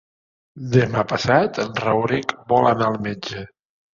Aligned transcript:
Demà 0.75 1.01
passat 1.11 1.59
en 1.65 1.69
Rauric 1.83 2.35
vol 2.53 2.69
anar 2.73 2.91
al 2.93 2.99
metge. 3.09 3.45